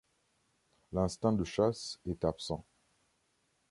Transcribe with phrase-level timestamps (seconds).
[0.93, 2.65] L'instinct de chasse est absent.